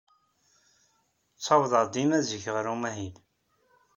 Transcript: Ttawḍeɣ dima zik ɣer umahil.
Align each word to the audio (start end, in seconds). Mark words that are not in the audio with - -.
Ttawḍeɣ 1.37 1.83
dima 1.93 2.19
zik 2.27 2.45
ɣer 2.53 2.65
umahil. 2.73 3.15